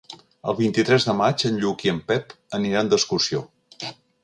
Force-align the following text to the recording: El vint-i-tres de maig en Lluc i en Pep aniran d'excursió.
El 0.51 0.55
vint-i-tres 0.61 1.05
de 1.09 1.15
maig 1.19 1.45
en 1.51 1.61
Lluc 1.65 1.85
i 1.89 1.93
en 1.93 2.01
Pep 2.09 2.35
aniran 2.61 2.93
d'excursió. 2.95 3.45